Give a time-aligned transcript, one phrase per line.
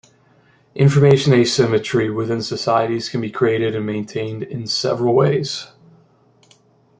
[0.73, 5.67] Information asymmetry within societies can be created and maintained in several ways.